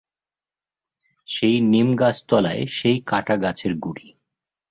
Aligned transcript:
সেই 1.27 1.55
নিমগাছতলায় 1.71 2.63
সেই 2.71 2.97
কাটা 3.01 3.35
গাছের 3.35 3.73
গুঁড়ি। 3.75 4.07